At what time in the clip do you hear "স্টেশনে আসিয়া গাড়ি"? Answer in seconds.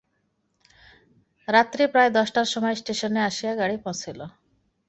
2.75-3.77